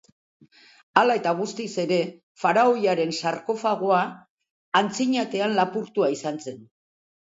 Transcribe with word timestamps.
Hala 1.01 1.17
eta 1.21 1.33
guztiz 1.41 1.67
ere, 1.83 1.99
faraoiaren 2.45 3.15
sarkofagoa, 3.21 4.03
antzinatean 4.85 5.59
lapurtua 5.63 6.15
izan 6.21 6.47
zen. 6.47 6.63